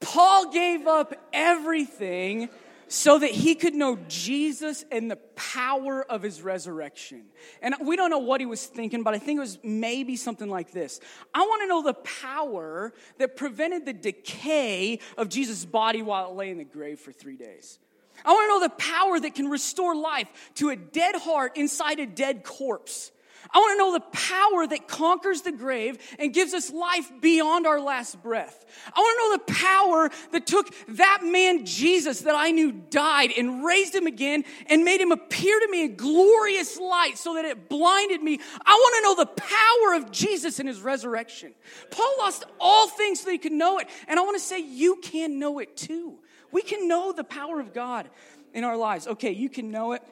Paul 0.00 0.50
gave 0.50 0.86
up 0.86 1.14
everything 1.32 2.48
so 2.88 3.20
that 3.20 3.30
he 3.30 3.54
could 3.54 3.74
know 3.74 3.96
Jesus 4.08 4.84
and 4.90 5.08
the 5.08 5.16
power 5.36 6.02
of 6.02 6.22
his 6.22 6.42
resurrection. 6.42 7.26
And 7.62 7.76
we 7.80 7.94
don't 7.94 8.10
know 8.10 8.18
what 8.18 8.40
he 8.40 8.46
was 8.46 8.66
thinking, 8.66 9.04
but 9.04 9.14
I 9.14 9.18
think 9.18 9.36
it 9.36 9.40
was 9.40 9.60
maybe 9.62 10.16
something 10.16 10.50
like 10.50 10.72
this 10.72 11.00
I 11.32 11.40
want 11.42 11.62
to 11.62 11.68
know 11.68 11.82
the 11.84 11.94
power 11.94 12.92
that 13.18 13.36
prevented 13.36 13.86
the 13.86 13.92
decay 13.92 14.98
of 15.16 15.28
Jesus' 15.28 15.64
body 15.64 16.02
while 16.02 16.32
it 16.32 16.34
lay 16.34 16.50
in 16.50 16.58
the 16.58 16.64
grave 16.64 16.98
for 16.98 17.12
three 17.12 17.36
days. 17.36 17.78
I 18.24 18.32
want 18.32 18.44
to 18.44 18.48
know 18.48 18.60
the 18.60 18.82
power 18.82 19.20
that 19.20 19.34
can 19.34 19.48
restore 19.48 19.94
life 19.94 20.28
to 20.56 20.70
a 20.70 20.76
dead 20.76 21.16
heart 21.16 21.56
inside 21.56 22.00
a 22.00 22.06
dead 22.06 22.44
corpse. 22.44 23.12
I 23.52 23.58
want 23.58 23.74
to 23.74 23.78
know 23.78 23.92
the 23.94 24.18
power 24.18 24.66
that 24.66 24.86
conquers 24.86 25.42
the 25.42 25.52
grave 25.52 25.98
and 26.18 26.32
gives 26.32 26.54
us 26.54 26.70
life 26.70 27.10
beyond 27.20 27.66
our 27.66 27.80
last 27.80 28.22
breath. 28.22 28.64
I 28.94 29.00
want 29.00 29.16
to 29.16 29.24
know 29.24 29.44
the 29.44 29.60
power 29.60 30.10
that 30.32 30.46
took 30.46 30.72
that 30.96 31.20
man 31.24 31.66
Jesus 31.66 32.20
that 32.20 32.34
I 32.36 32.52
knew 32.52 32.70
died 32.70 33.30
and 33.36 33.64
raised 33.64 33.94
him 33.94 34.06
again 34.06 34.44
and 34.66 34.84
made 34.84 35.00
him 35.00 35.10
appear 35.10 35.58
to 35.58 35.68
me 35.68 35.84
in 35.84 35.96
glorious 35.96 36.78
light 36.78 37.18
so 37.18 37.34
that 37.34 37.44
it 37.44 37.68
blinded 37.68 38.22
me. 38.22 38.38
I 38.64 38.72
want 38.72 38.94
to 38.96 39.02
know 39.02 39.24
the 39.24 39.42
power 39.42 39.94
of 39.94 40.12
Jesus 40.12 40.60
and 40.60 40.68
his 40.68 40.80
resurrection. 40.80 41.52
Paul 41.90 42.14
lost 42.18 42.44
all 42.60 42.88
things 42.88 43.20
so 43.20 43.26
that 43.26 43.32
he 43.32 43.38
could 43.38 43.52
know 43.52 43.78
it. 43.78 43.88
And 44.06 44.20
I 44.20 44.22
want 44.22 44.36
to 44.36 44.44
say, 44.44 44.60
you 44.60 44.96
can 45.02 45.38
know 45.38 45.58
it 45.58 45.76
too. 45.76 46.18
We 46.52 46.62
can 46.62 46.88
know 46.88 47.12
the 47.12 47.24
power 47.24 47.60
of 47.60 47.72
God 47.72 48.08
in 48.52 48.64
our 48.64 48.76
lives. 48.76 49.06
Okay, 49.06 49.32
you 49.32 49.48
can 49.48 49.70
know 49.70 49.92
it. 49.92 50.02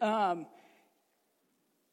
Um, 0.00 0.46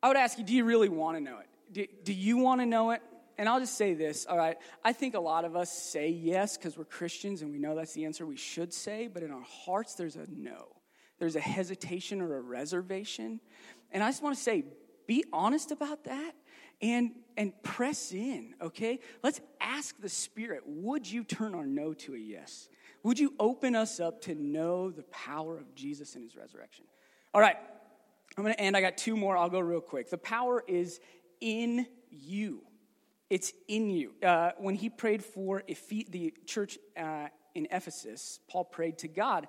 I 0.01 0.07
would 0.09 0.17
ask 0.17 0.37
you, 0.37 0.43
do 0.43 0.53
you 0.53 0.65
really 0.65 0.89
want 0.89 1.17
to 1.17 1.23
know 1.23 1.39
it? 1.39 1.47
Do, 1.71 1.85
do 2.03 2.13
you 2.13 2.37
want 2.37 2.61
to 2.61 2.65
know 2.65 2.91
it? 2.91 3.01
And 3.37 3.49
I'll 3.49 3.59
just 3.59 3.77
say 3.77 3.93
this, 3.93 4.25
all 4.25 4.37
right? 4.37 4.57
I 4.83 4.93
think 4.93 5.15
a 5.15 5.19
lot 5.19 5.43
of 5.43 5.55
us 5.55 5.71
say 5.71 6.09
yes 6.09 6.55
because 6.55 6.77
we're 6.77 6.85
Christians 6.85 7.41
and 7.41 7.51
we 7.51 7.57
know 7.57 7.75
that's 7.75 7.93
the 7.93 8.05
answer 8.05 8.25
we 8.25 8.37
should 8.37 8.73
say, 8.73 9.09
but 9.11 9.23
in 9.23 9.31
our 9.31 9.41
hearts, 9.65 9.95
there's 9.95 10.15
a 10.15 10.27
no. 10.29 10.67
There's 11.17 11.35
a 11.35 11.39
hesitation 11.41 12.21
or 12.21 12.37
a 12.37 12.41
reservation. 12.41 13.39
And 13.91 14.03
I 14.03 14.09
just 14.09 14.21
want 14.21 14.35
to 14.35 14.41
say, 14.41 14.65
be 15.07 15.23
honest 15.33 15.71
about 15.71 16.03
that 16.03 16.33
and 16.81 17.11
and 17.37 17.51
press 17.63 18.11
in 18.11 18.53
okay 18.61 18.99
let's 19.23 19.41
ask 19.59 19.99
the 20.01 20.09
spirit 20.09 20.61
would 20.65 21.09
you 21.09 21.23
turn 21.23 21.55
our 21.55 21.65
no 21.65 21.93
to 21.93 22.13
a 22.13 22.17
yes 22.17 22.67
would 23.03 23.19
you 23.19 23.33
open 23.39 23.75
us 23.75 23.99
up 23.99 24.21
to 24.21 24.33
know 24.33 24.89
the 24.89 25.03
power 25.03 25.57
of 25.57 25.75
jesus 25.75 26.15
and 26.15 26.23
his 26.23 26.35
resurrection 26.35 26.85
all 27.33 27.41
right 27.41 27.57
I'm 28.37 28.43
going 28.43 28.55
to 28.55 28.61
end. 28.61 28.75
I 28.75 28.81
got 28.81 28.97
two 28.97 29.15
more. 29.15 29.37
I'll 29.37 29.49
go 29.49 29.59
real 29.59 29.81
quick. 29.81 30.09
The 30.09 30.17
power 30.17 30.63
is 30.67 30.99
in 31.39 31.85
you. 32.09 32.61
It's 33.29 33.53
in 33.67 33.89
you. 33.89 34.13
Uh, 34.23 34.51
when 34.57 34.75
he 34.75 34.89
prayed 34.89 35.23
for 35.23 35.63
the 35.67 36.33
church 36.45 36.77
uh, 36.97 37.27
in 37.53 37.67
Ephesus, 37.71 38.39
Paul 38.49 38.65
prayed 38.65 38.97
to 38.99 39.07
God 39.07 39.47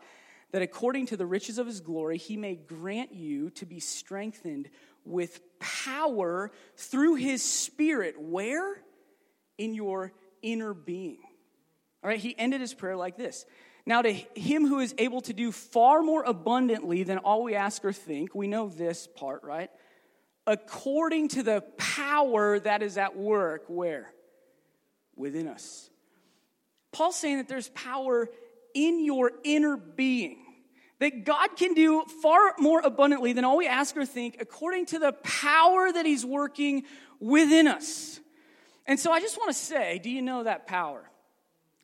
that 0.53 0.63
according 0.63 1.07
to 1.07 1.17
the 1.17 1.27
riches 1.27 1.59
of 1.59 1.67
his 1.67 1.81
glory, 1.81 2.19
he 2.19 2.37
may 2.37 2.57
grant 2.57 3.13
you 3.13 3.51
to 3.51 3.67
be 3.67 3.81
strengthened 3.81 4.69
with 5.05 5.41
power 5.59 6.51
through 6.77 7.15
his 7.15 7.43
spirit. 7.43 8.21
Where? 8.21 8.83
In 9.57 9.75
your 9.75 10.13
inner 10.43 10.75
being. 10.75 11.19
All 12.05 12.11
right, 12.11 12.21
he 12.21 12.39
ended 12.39 12.61
his 12.61 12.75
prayer 12.75 12.97
like 12.97 13.17
this. 13.17 13.47
Now, 13.87 14.03
to 14.03 14.13
him 14.13 14.67
who 14.67 14.81
is 14.81 14.95
able 14.99 15.23
to 15.23 15.33
do 15.33 15.51
far 15.51 16.03
more 16.03 16.23
abundantly 16.23 17.03
than 17.03 17.19
all 17.19 17.43
we 17.43 17.55
ask 17.55 17.83
or 17.85 17.93
think, 17.93 18.35
we 18.35 18.47
know 18.47 18.69
this 18.69 19.07
part, 19.07 19.43
right? 19.43 19.71
According 20.47 21.29
to 21.29 21.43
the 21.43 21.63
power 21.79 22.61
that 22.61 22.83
is 22.83 22.99
at 22.99 23.17
work, 23.17 23.65
where? 23.69 24.13
Within 25.17 25.49
us. 25.49 25.89
Paul's 26.93 27.17
saying 27.17 27.39
that 27.39 27.49
there's 27.49 27.71
power 27.71 28.29
in 28.75 29.03
your 29.03 29.33
inner 29.43 29.77
being 29.77 30.39
that 31.01 31.25
God 31.25 31.57
can 31.57 31.75
do 31.75 32.05
far 32.23 32.55
more 32.59 32.81
abundantly 32.81 33.33
than 33.33 33.45
all 33.45 33.57
we 33.57 33.67
ask 33.67 33.97
or 33.97 34.07
think 34.07 34.37
according 34.41 34.87
to 34.87 34.99
the 34.99 35.13
power 35.13 35.91
that 35.91 36.07
He's 36.07 36.25
working 36.25 36.85
within 37.19 37.67
us. 37.67 38.21
And 38.87 39.01
so 39.01 39.11
I 39.11 39.21
just 39.21 39.39
want 39.39 39.51
to 39.51 39.59
say, 39.59 39.99
do 40.03 40.11
you 40.11 40.23
know 40.23 40.45
that 40.45 40.67
power? 40.67 41.11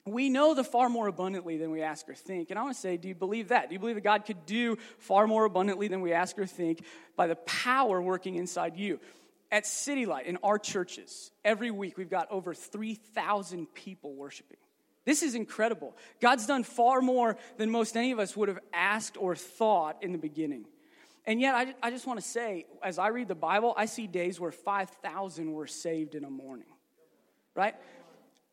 We 0.07 0.31
know 0.31 0.55
the 0.55 0.65
far 0.65 0.89
more 0.89 1.09
abundantly 1.09 1.59
than 1.59 1.71
we 1.71 1.83
ask 1.83 2.09
or 2.09 2.15
think. 2.15 2.51
And 2.51 2.59
I 2.59 2.63
want 2.63 2.75
to 2.75 2.81
say, 2.81 2.97
do 2.97 3.09
you 3.09 3.15
believe 3.15 3.49
that? 3.49 3.69
Do 3.69 3.75
you 3.75 3.79
believe 3.79 3.97
that 3.97 4.05
God 4.05 4.25
could 4.25 4.47
do 4.47 4.79
far 4.99 5.27
more 5.27 5.45
abundantly 5.45 5.89
than 5.89 6.01
we 6.01 6.13
ask 6.13 6.39
or 6.39 6.47
think 6.47 6.85
by 7.17 7.27
the 7.27 7.37
power 7.37 8.01
working 8.01 8.37
inside 8.37 8.77
you? 8.77 8.99
At 9.53 9.67
City 9.67 10.07
Light, 10.07 10.27
in 10.27 10.39
our 10.43 10.59
churches, 10.59 11.33
every 11.45 11.71
week 11.71 11.99
we've 11.99 12.09
got 12.09 12.31
over 12.31 12.55
3,000 12.55 13.67
people 13.75 14.15
worshiping. 14.15 14.57
This 15.05 15.23
is 15.23 15.35
incredible. 15.35 15.97
God's 16.21 16.47
done 16.47 16.63
far 16.63 17.01
more 17.01 17.37
than 17.57 17.71
most 17.71 17.97
any 17.97 18.13
of 18.13 18.19
us 18.19 18.37
would 18.37 18.49
have 18.49 18.61
asked 18.73 19.17
or 19.19 19.35
thought 19.35 20.03
in 20.03 20.13
the 20.13 20.19
beginning. 20.19 20.67
And 21.27 21.41
yet, 21.41 21.55
I, 21.55 21.75
I 21.83 21.91
just 21.91 22.07
want 22.07 22.21
to 22.21 22.27
say, 22.27 22.67
as 22.83 22.99
I 22.99 23.09
read 23.09 23.29
the 23.29 23.35
Bible, 23.35 23.75
I 23.77 23.87
see 23.87 24.07
days 24.07 24.41
where 24.41 24.53
5,000 24.53 25.53
were 25.53 25.67
saved 25.67 26.15
in 26.15 26.25
a 26.25 26.31
morning, 26.31 26.67
right? 27.55 27.75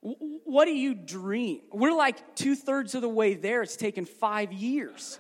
What 0.01 0.66
do 0.66 0.72
you 0.72 0.94
dream? 0.94 1.62
We're 1.72 1.96
like 1.96 2.36
two 2.36 2.56
thirds 2.56 2.96
of 2.96 3.01
the 3.01 3.10
way 3.10 3.34
there. 3.34 3.62
It's 3.62 3.75
taken 3.75 4.06
five 4.06 4.54
years. 4.54 5.20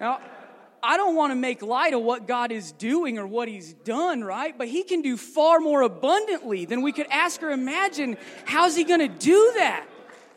Now, 0.00 0.20
I 0.82 0.96
don't 0.96 1.16
want 1.16 1.32
to 1.32 1.34
make 1.34 1.62
light 1.62 1.94
of 1.94 2.02
what 2.02 2.28
God 2.28 2.52
is 2.52 2.72
doing 2.72 3.18
or 3.18 3.26
what 3.26 3.48
He's 3.48 3.72
done, 3.72 4.22
right? 4.22 4.56
But 4.56 4.68
He 4.68 4.84
can 4.84 5.02
do 5.02 5.16
far 5.16 5.60
more 5.60 5.82
abundantly 5.82 6.66
than 6.66 6.82
we 6.82 6.92
could 6.92 7.08
ask 7.10 7.42
or 7.42 7.50
imagine. 7.50 8.16
How's 8.44 8.76
He 8.76 8.84
going 8.84 9.00
to 9.00 9.08
do 9.08 9.52
that? 9.56 9.86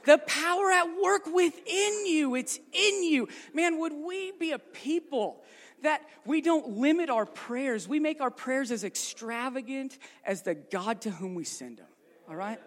The 0.06 0.18
power 0.20 0.72
at 0.72 0.88
work 1.02 1.28
within 1.28 2.08
you, 2.08 2.34
it's 2.36 2.60
in 2.74 3.04
you. 3.04 3.28
Man, 3.54 3.80
would 3.80 3.94
we 3.94 4.32
be 4.32 4.52
a 4.52 4.60
people 4.60 5.44
that 5.84 6.02
we 6.26 6.42
don't 6.42 6.78
limit 6.78 7.10
our 7.10 7.26
prayers? 7.26 7.88
We 7.88 8.00
make 8.00 8.20
our 8.20 8.32
prayers 8.32 8.72
as 8.72 8.84
extravagant 8.84 10.00
as 10.26 10.42
the 10.42 10.56
God 10.56 11.02
to 11.02 11.12
whom 11.12 11.36
we 11.36 11.44
send 11.44 11.78
them, 11.78 11.88
all 12.28 12.36
right? 12.36 12.60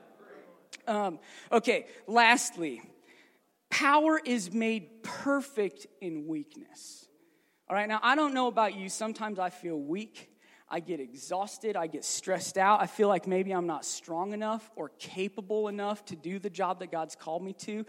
Um, 0.87 1.19
okay, 1.51 1.87
lastly, 2.07 2.83
power 3.71 4.21
is 4.25 4.53
made 4.53 5.03
perfect 5.03 5.87
in 6.01 6.27
weakness. 6.27 7.07
All 7.69 7.77
right, 7.77 7.89
now 7.89 8.01
I 8.03 8.15
don't 8.15 8.35
know 8.35 8.49
about 8.49 8.75
you, 8.75 8.89
sometimes 8.89 9.39
I 9.39 9.51
feel 9.51 9.79
weak. 9.79 10.31
I 10.69 10.81
get 10.81 10.99
exhausted, 10.99 11.77
I 11.77 11.87
get 11.87 12.05
stressed 12.05 12.59
out. 12.59 12.81
I 12.81 12.87
feel 12.87 13.09
like 13.09 13.27
maybe 13.27 13.53
I'm 13.53 13.67
not 13.67 13.85
strong 13.85 14.33
enough 14.33 14.71
or 14.77 14.91
capable 14.99 15.69
enough 15.69 16.05
to 16.07 16.17
do 16.17 16.39
the 16.39 16.51
job 16.51 16.81
that 16.81 16.91
God's 16.91 17.15
called 17.15 17.45
me 17.45 17.53
to. 17.53 17.85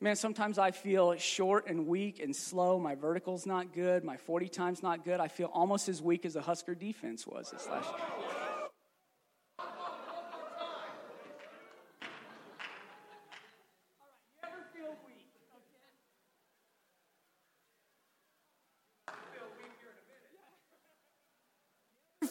Man, 0.00 0.16
sometimes 0.16 0.58
I 0.58 0.70
feel 0.70 1.14
short 1.16 1.66
and 1.66 1.86
weak 1.86 2.20
and 2.20 2.34
slow. 2.34 2.78
My 2.78 2.94
vertical's 2.94 3.46
not 3.46 3.74
good. 3.74 4.04
My 4.04 4.16
40 4.16 4.48
time's 4.48 4.82
not 4.82 5.04
good. 5.04 5.20
I 5.20 5.28
feel 5.28 5.50
almost 5.52 5.88
as 5.88 6.00
weak 6.00 6.24
as 6.24 6.34
the 6.34 6.40
Husker 6.40 6.74
defense 6.74 7.26
was 7.26 7.50
this 7.50 7.68
last 7.68 7.90
year. 7.90 8.39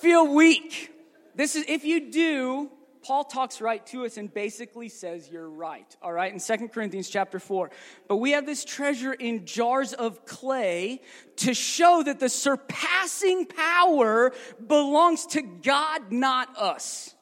Feel 0.01 0.33
weak. 0.33 0.91
This 1.35 1.55
is 1.55 1.65
if 1.67 1.85
you 1.85 2.11
do, 2.11 2.69
Paul 3.01 3.23
talks 3.23 3.61
right 3.61 3.85
to 3.87 4.05
us 4.05 4.17
and 4.17 4.33
basically 4.33 4.89
says 4.89 5.29
you're 5.31 5.49
right. 5.49 5.95
All 6.01 6.11
right, 6.11 6.31
in 6.31 6.39
Second 6.39 6.69
Corinthians 6.69 7.09
chapter 7.09 7.39
4. 7.39 7.71
But 8.07 8.17
we 8.17 8.31
have 8.31 8.45
this 8.45 8.65
treasure 8.65 9.13
in 9.13 9.45
jars 9.45 9.93
of 9.93 10.25
clay 10.25 11.01
to 11.37 11.53
show 11.53 12.03
that 12.03 12.19
the 12.19 12.29
surpassing 12.29 13.45
power 13.45 14.33
belongs 14.65 15.25
to 15.27 15.41
God, 15.41 16.11
not 16.11 16.57
us. 16.57 17.13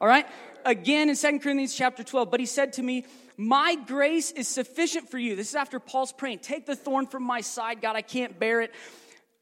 All 0.00 0.08
right? 0.08 0.26
Again 0.64 1.08
in 1.08 1.16
Second 1.16 1.40
Corinthians 1.40 1.74
chapter 1.74 2.02
12, 2.02 2.30
but 2.30 2.40
he 2.40 2.46
said 2.46 2.74
to 2.74 2.82
me, 2.82 3.04
my 3.38 3.74
grace 3.74 4.30
is 4.30 4.48
sufficient 4.48 5.10
for 5.10 5.18
you. 5.18 5.36
This 5.36 5.50
is 5.50 5.54
after 5.54 5.78
Paul's 5.78 6.12
praying. 6.12 6.38
Take 6.38 6.66
the 6.66 6.76
thorn 6.76 7.06
from 7.06 7.22
my 7.22 7.42
side, 7.42 7.82
God, 7.82 7.94
I 7.94 8.02
can't 8.02 8.38
bear 8.38 8.62
it. 8.62 8.72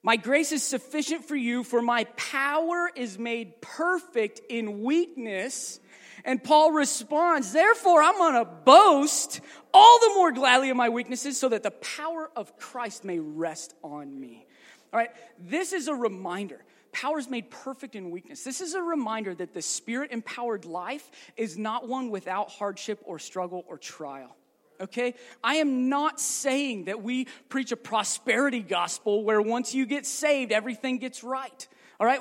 My 0.05 0.17
grace 0.17 0.53
is 0.53 0.63
sufficient 0.63 1.25
for 1.25 1.35
you, 1.35 1.65
for 1.65 1.81
my 1.81 2.05
power 2.17 2.91
is 2.95 3.19
made 3.19 3.63
perfect 3.63 4.39
in 4.51 4.83
weakness. 4.83 5.81
And 6.27 6.45
Paul 6.45 6.73
responds, 6.73 7.55
Therefore, 7.55 8.03
I'm 8.03 8.19
going 8.19 8.35
to 8.35 8.45
boast 8.45 9.41
all 9.73 9.99
the 10.01 10.11
more 10.15 10.31
gladly 10.31 10.69
of 10.69 10.77
my 10.77 10.91
weaknesses 10.91 11.41
so 11.41 11.49
that 11.49 11.63
the 11.63 11.71
power 11.71 12.31
of 12.37 12.59
Christ 12.59 13.07
may 13.07 13.19
rest 13.19 13.75
on 13.83 14.21
me. 14.21 14.47
All 14.93 14.99
right, 14.99 15.09
this 15.39 15.73
is 15.73 15.89
a 15.89 15.95
reminder. 15.95 16.63
Power 16.93 17.19
is 17.19 17.31
made 17.31 17.51
perfect 17.51 17.97
in 17.97 18.11
weakness. 18.11 18.45
This 18.45 18.61
is 18.61 18.75
a 18.75 18.83
reminder 18.83 19.35
that 19.35 19.55
the 19.55 19.63
spirit 19.63 20.13
empowered 20.13 20.67
life 20.67 21.11
is 21.39 21.57
not 21.57 21.89
one 21.89 22.11
without 22.11 22.51
hardship 22.51 23.01
or 23.05 23.19
struggle 23.19 23.65
or 23.67 23.79
trial 23.79 24.37
okay? 24.81 25.15
I 25.43 25.57
am 25.57 25.89
not 25.89 26.21
saying 26.21 26.87
that 26.87 27.03
we 27.03 27.27
preach 27.49 27.73
a 27.73 27.77
prosperity 27.77 28.61
gospel 28.61 29.25
where 29.25 29.41
once 29.41 29.75
you 29.75 29.87
get 29.87 30.07
saved, 30.07 30.53
everything 30.53 30.99
gets 30.99 31.23
right, 31.25 31.69
all 31.99 32.07
right? 32.07 32.21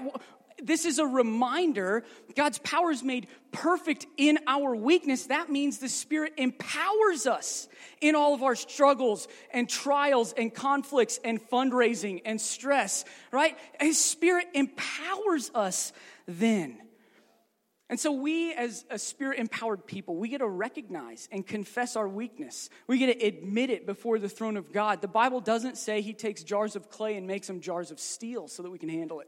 This 0.62 0.86
is 0.86 1.00
a 1.00 1.06
reminder 1.06 2.04
God's 2.36 2.60
power 2.60 2.92
is 2.92 3.04
made 3.04 3.28
perfect 3.52 4.06
in 4.18 4.40
our 4.48 4.76
weakness. 4.76 5.28
That 5.28 5.50
means 5.50 5.80
the 5.80 5.90
Spirit 5.90 6.34
empowers 6.38 7.28
us 7.28 7.68
in 8.02 8.16
all 8.16 8.34
of 8.34 8.44
our 8.44 8.56
struggles 8.56 9.28
and 9.52 9.68
trials 9.68 10.34
and 10.34 10.54
conflicts 10.54 11.20
and 11.24 11.42
fundraising 11.50 12.22
and 12.24 12.40
stress, 12.40 13.04
right? 13.32 13.58
His 13.80 14.00
Spirit 14.00 14.48
empowers 14.54 15.52
us 15.54 15.92
then. 16.28 16.83
And 17.90 18.00
so, 18.00 18.12
we 18.12 18.54
as 18.54 18.86
a 18.90 18.98
spirit 18.98 19.40
empowered 19.40 19.86
people, 19.86 20.16
we 20.16 20.30
get 20.30 20.40
to 20.40 20.48
recognize 20.48 21.28
and 21.32 21.46
confess 21.46 21.96
our 21.96 22.08
weakness. 22.08 22.70
We 22.88 22.98
get 22.98 23.20
to 23.20 23.26
admit 23.26 23.70
it 23.70 23.86
before 23.86 24.20
the 24.20 24.30
throne 24.30 24.58
of 24.58 24.72
God. 24.72 25.02
The 25.02 25.08
Bible 25.08 25.42
doesn't 25.42 25.78
say 25.78 26.02
He 26.02 26.14
takes 26.14 26.44
jars 26.44 26.76
of 26.76 26.90
clay 26.90 27.18
and 27.18 27.28
makes 27.28 27.48
them 27.48 27.60
jars 27.60 27.92
of 27.92 28.00
steel 28.00 28.48
so 28.48 28.64
that 28.64 28.70
we 28.70 28.80
can 28.80 28.90
handle 28.90 29.20
it, 29.20 29.28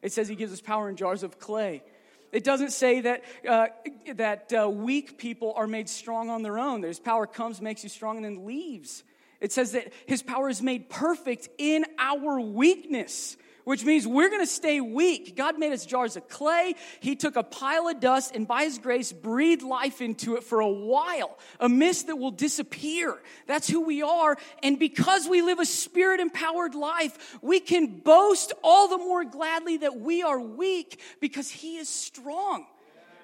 it 0.00 0.12
says 0.12 0.28
He 0.28 0.36
gives 0.36 0.52
us 0.52 0.60
power 0.60 0.88
in 0.88 0.96
jars 0.96 1.22
of 1.22 1.38
clay. 1.38 1.82
It 2.30 2.44
doesn't 2.44 2.72
say 2.72 3.00
that, 3.00 3.24
uh, 3.48 3.68
that 4.14 4.52
uh, 4.52 4.68
weak 4.68 5.16
people 5.16 5.54
are 5.56 5.66
made 5.66 5.88
strong 5.88 6.28
on 6.28 6.42
their 6.42 6.58
own. 6.58 6.82
His 6.82 7.00
power 7.00 7.26
comes, 7.26 7.62
makes 7.62 7.82
you 7.82 7.88
strong, 7.88 8.16
and 8.16 8.24
then 8.24 8.44
leaves. 8.44 9.02
It 9.40 9.50
says 9.50 9.72
that 9.72 9.92
His 10.06 10.22
power 10.22 10.48
is 10.48 10.62
made 10.62 10.88
perfect 10.88 11.48
in 11.58 11.84
our 11.98 12.38
weakness 12.38 13.36
which 13.68 13.84
means 13.84 14.06
we're 14.06 14.30
going 14.30 14.40
to 14.40 14.46
stay 14.46 14.80
weak. 14.80 15.36
God 15.36 15.58
made 15.58 15.72
us 15.72 15.84
jars 15.84 16.16
of 16.16 16.26
clay. 16.26 16.74
He 17.00 17.16
took 17.16 17.36
a 17.36 17.42
pile 17.42 17.86
of 17.86 18.00
dust 18.00 18.34
and 18.34 18.48
by 18.48 18.62
His 18.62 18.78
grace 18.78 19.12
breathed 19.12 19.62
life 19.62 20.00
into 20.00 20.36
it 20.36 20.44
for 20.44 20.60
a 20.60 20.70
while, 20.70 21.38
a 21.60 21.68
mist 21.68 22.06
that 22.06 22.16
will 22.16 22.30
disappear. 22.30 23.14
That's 23.46 23.68
who 23.68 23.82
we 23.82 24.00
are. 24.00 24.38
And 24.62 24.78
because 24.78 25.28
we 25.28 25.42
live 25.42 25.58
a 25.58 25.66
spirit 25.66 26.18
empowered 26.18 26.74
life, 26.74 27.36
we 27.42 27.60
can 27.60 27.98
boast 27.98 28.54
all 28.64 28.88
the 28.88 28.96
more 28.96 29.26
gladly 29.26 29.76
that 29.76 30.00
we 30.00 30.22
are 30.22 30.40
weak 30.40 30.98
because 31.20 31.50
He 31.50 31.76
is 31.76 31.90
strong. 31.90 32.64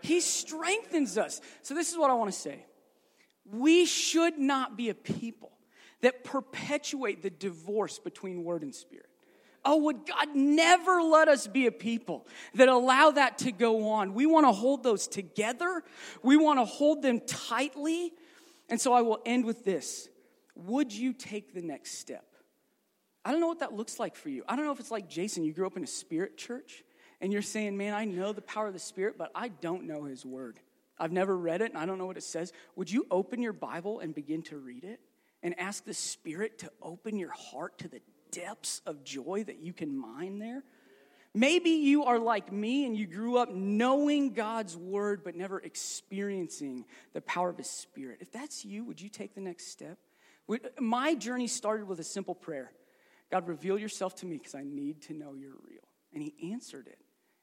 He 0.02 0.20
strengthens 0.20 1.16
us. 1.16 1.40
So, 1.62 1.72
this 1.72 1.90
is 1.90 1.96
what 1.96 2.10
I 2.10 2.14
want 2.14 2.30
to 2.30 2.38
say. 2.38 2.66
We 3.50 3.86
should 3.86 4.36
not 4.38 4.76
be 4.76 4.90
a 4.90 4.94
people 4.94 5.52
that 6.02 6.22
perpetuate 6.22 7.22
the 7.22 7.30
divorce 7.30 7.98
between 7.98 8.44
word 8.44 8.62
and 8.62 8.74
spirit. 8.74 9.08
Oh, 9.64 9.78
would 9.78 10.06
God 10.06 10.34
never 10.34 11.00
let 11.00 11.28
us 11.28 11.46
be 11.46 11.66
a 11.66 11.72
people 11.72 12.26
that 12.54 12.68
allow 12.68 13.12
that 13.12 13.38
to 13.38 13.52
go 13.52 13.88
on? 13.90 14.14
We 14.14 14.26
want 14.26 14.46
to 14.46 14.52
hold 14.52 14.82
those 14.82 15.06
together, 15.08 15.82
we 16.22 16.36
want 16.36 16.58
to 16.58 16.64
hold 16.64 17.02
them 17.02 17.20
tightly. 17.20 18.12
And 18.68 18.80
so 18.80 18.92
I 18.92 19.02
will 19.02 19.20
end 19.26 19.44
with 19.44 19.64
this 19.64 20.08
Would 20.54 20.92
you 20.92 21.12
take 21.12 21.54
the 21.54 21.62
next 21.62 21.98
step? 21.98 22.24
I 23.24 23.30
don't 23.30 23.40
know 23.40 23.48
what 23.48 23.60
that 23.60 23.72
looks 23.72 23.98
like 23.98 24.16
for 24.16 24.28
you. 24.28 24.44
I 24.46 24.54
don't 24.54 24.66
know 24.66 24.72
if 24.72 24.80
it's 24.80 24.90
like 24.90 25.08
Jason, 25.08 25.44
you 25.44 25.54
grew 25.54 25.66
up 25.66 25.76
in 25.76 25.82
a 25.82 25.86
spirit 25.86 26.36
church 26.36 26.84
and 27.24 27.32
you're 27.32 27.40
saying, 27.40 27.76
man, 27.76 27.94
I 27.94 28.04
know 28.04 28.34
the 28.34 28.42
power 28.42 28.66
of 28.66 28.74
the 28.74 28.78
Spirit, 28.78 29.16
but 29.16 29.30
I 29.34 29.48
don't 29.48 29.84
know 29.84 30.04
His 30.04 30.26
Word. 30.26 30.60
I've 30.98 31.10
never 31.10 31.34
read 31.34 31.62
it 31.62 31.70
and 31.70 31.78
I 31.78 31.86
don't 31.86 31.96
know 31.96 32.04
what 32.04 32.18
it 32.18 32.22
says. 32.22 32.52
Would 32.76 32.90
you 32.90 33.06
open 33.10 33.40
your 33.40 33.54
Bible 33.54 34.00
and 34.00 34.14
begin 34.14 34.42
to 34.42 34.58
read 34.58 34.84
it 34.84 35.00
and 35.42 35.58
ask 35.58 35.86
the 35.86 35.94
Spirit 35.94 36.58
to 36.58 36.70
open 36.82 37.16
your 37.16 37.32
heart 37.32 37.78
to 37.78 37.88
the 37.88 38.00
depths 38.34 38.80
of 38.86 39.04
joy 39.04 39.44
that 39.44 39.60
you 39.60 39.72
can 39.72 39.96
mine 39.96 40.38
there? 40.38 40.62
Maybe 41.36 41.70
you 41.70 42.04
are 42.04 42.18
like 42.18 42.52
me 42.52 42.86
and 42.86 42.96
you 42.96 43.06
grew 43.06 43.38
up 43.38 43.52
knowing 43.52 44.34
God's 44.34 44.76
word 44.76 45.24
but 45.24 45.34
never 45.34 45.58
experiencing 45.58 46.84
the 47.12 47.20
power 47.20 47.48
of 47.48 47.58
His 47.58 47.68
Spirit. 47.68 48.18
If 48.20 48.30
that's 48.30 48.64
you, 48.64 48.84
would 48.84 49.00
you 49.00 49.08
take 49.08 49.34
the 49.34 49.40
next 49.40 49.66
step? 49.66 49.98
My 50.78 51.14
journey 51.16 51.48
started 51.48 51.88
with 51.88 51.98
a 51.98 52.04
simple 52.04 52.34
prayer 52.34 52.70
God, 53.32 53.48
reveal 53.48 53.76
yourself 53.76 54.14
to 54.16 54.26
me 54.26 54.36
because 54.36 54.54
I 54.54 54.62
need 54.62 55.02
to 55.02 55.12
know 55.12 55.34
you're 55.34 55.56
real. 55.68 55.82
And 56.12 56.22
He 56.22 56.52
answered 56.52 56.86
it. 56.86 56.98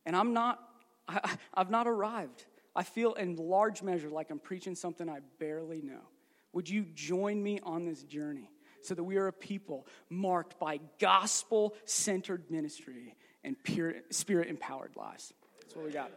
And 0.05 0.15
I'm 0.15 0.31
not, 0.31 0.59
I, 1.07 1.35
I've 1.53 1.69
not 1.69 1.85
arrived. 1.85 2.45
I 2.73 2.83
feel 2.83 3.13
in 3.13 3.35
large 3.35 3.81
measure 3.81 4.09
like 4.09 4.31
I'm 4.31 4.39
preaching 4.39 4.75
something 4.75 5.09
I 5.09 5.19
barely 5.37 5.81
know. 5.81 5.99
Would 6.53 6.69
you 6.69 6.85
join 6.93 7.43
me 7.43 7.59
on 7.63 7.83
this 7.83 8.03
journey 8.03 8.49
so 8.81 8.95
that 8.95 9.03
we 9.03 9.17
are 9.17 9.27
a 9.27 9.33
people 9.33 9.87
marked 10.09 10.59
by 10.59 10.79
gospel 10.99 11.75
centered 11.85 12.49
ministry 12.49 13.15
and 13.43 13.55
spirit 14.09 14.47
empowered 14.47 14.95
lives? 14.95 15.33
That's 15.61 15.75
what 15.75 15.85
we 15.85 15.91
got. 15.91 16.11